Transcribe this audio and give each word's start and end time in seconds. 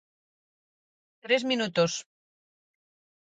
¡Tres 1.23 1.41
minutos! 1.51 1.91